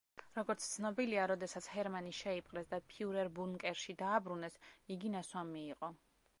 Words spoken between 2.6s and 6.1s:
და ფიურერბუნკერში დააბრუნეს, იგი ნასვამი იყო.